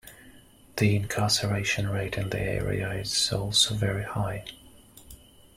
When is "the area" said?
2.31-2.89